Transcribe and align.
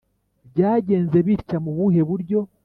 byagenze 0.51 1.17
bitya 1.25 1.57
mubuhe 1.63 2.01
buryo! 2.09 2.39